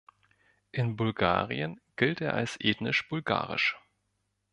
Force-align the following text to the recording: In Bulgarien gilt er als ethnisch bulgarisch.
In 0.71 0.95
Bulgarien 0.95 1.79
gilt 1.95 2.21
er 2.21 2.33
als 2.33 2.57
ethnisch 2.59 3.07
bulgarisch. 3.07 3.77